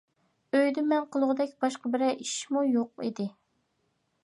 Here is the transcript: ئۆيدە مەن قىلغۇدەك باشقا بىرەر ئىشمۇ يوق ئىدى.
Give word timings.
ئۆيدە 0.59 0.83
مەن 0.93 1.05
قىلغۇدەك 1.17 1.53
باشقا 1.65 1.93
بىرەر 1.97 2.25
ئىشمۇ 2.25 2.65
يوق 2.71 3.07
ئىدى. 3.09 3.29